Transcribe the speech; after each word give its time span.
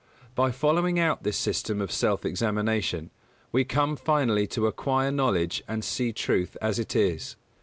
By 0.33 0.49
following 0.49 0.97
out 0.99 1.21
this 1.21 1.37
system 1.37 1.79
of 1.79 1.91
self 1.91 2.25
examination, 2.25 3.11
we 3.51 3.63
come 3.63 3.95
finally 3.95 4.47
to 4.47 4.65
acquire 4.65 5.11
knowledge 5.11 5.61
and 5.67 5.83
see 5.83 6.11
truth 6.11 6.57
as 6.59 6.79
it 6.79 6.95
is. 6.95 7.35